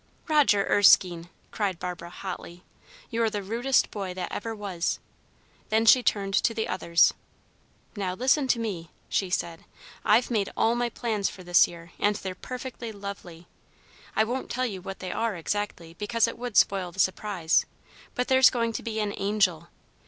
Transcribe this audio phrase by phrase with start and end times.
[0.27, 2.63] "Roger Erskine!" cried Barbara, hotly.
[3.11, 4.97] "You're the rudest boy that ever was!"
[5.69, 7.13] Then she turned to the others.
[7.95, 9.63] "Now listen to me," she said.
[10.03, 13.45] "I've made all my plans for this year, and they're perfectly lovely.
[14.15, 17.67] I won't tell you what they are, exactly, because it would spoil the surprise,
[18.15, 19.67] but there's going to be an angel!